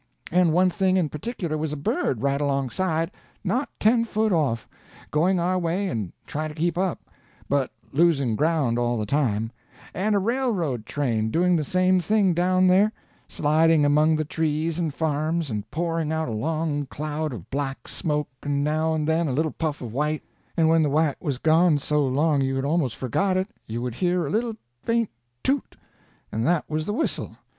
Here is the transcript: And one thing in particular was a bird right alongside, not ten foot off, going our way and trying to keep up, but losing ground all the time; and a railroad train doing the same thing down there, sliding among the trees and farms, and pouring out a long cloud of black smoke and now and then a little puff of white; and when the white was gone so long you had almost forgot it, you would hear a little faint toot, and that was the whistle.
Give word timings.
And 0.31 0.51
one 0.51 0.71
thing 0.71 0.97
in 0.97 1.09
particular 1.09 1.59
was 1.59 1.71
a 1.71 1.77
bird 1.77 2.23
right 2.23 2.41
alongside, 2.41 3.11
not 3.43 3.69
ten 3.79 4.03
foot 4.03 4.31
off, 4.33 4.67
going 5.11 5.39
our 5.39 5.59
way 5.59 5.89
and 5.89 6.11
trying 6.25 6.49
to 6.49 6.55
keep 6.55 6.75
up, 6.75 7.07
but 7.47 7.71
losing 7.93 8.35
ground 8.35 8.79
all 8.79 8.97
the 8.97 9.05
time; 9.05 9.51
and 9.93 10.15
a 10.15 10.17
railroad 10.17 10.87
train 10.87 11.29
doing 11.29 11.55
the 11.55 11.63
same 11.63 11.99
thing 11.99 12.33
down 12.33 12.65
there, 12.65 12.91
sliding 13.27 13.85
among 13.85 14.15
the 14.15 14.25
trees 14.25 14.79
and 14.79 14.91
farms, 14.91 15.51
and 15.51 15.69
pouring 15.69 16.11
out 16.11 16.27
a 16.27 16.31
long 16.31 16.87
cloud 16.87 17.31
of 17.31 17.47
black 17.51 17.87
smoke 17.87 18.27
and 18.41 18.63
now 18.63 18.95
and 18.95 19.07
then 19.07 19.27
a 19.27 19.31
little 19.33 19.51
puff 19.51 19.81
of 19.83 19.93
white; 19.93 20.23
and 20.57 20.67
when 20.67 20.81
the 20.81 20.89
white 20.89 21.21
was 21.21 21.37
gone 21.37 21.77
so 21.77 22.03
long 22.03 22.41
you 22.41 22.55
had 22.55 22.65
almost 22.65 22.95
forgot 22.95 23.37
it, 23.37 23.49
you 23.67 23.83
would 23.83 23.93
hear 23.93 24.25
a 24.25 24.31
little 24.31 24.55
faint 24.81 25.11
toot, 25.43 25.77
and 26.31 26.43
that 26.43 26.67
was 26.67 26.87
the 26.87 26.93
whistle. 26.93 27.35